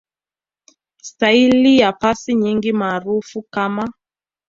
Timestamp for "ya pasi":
1.79-2.35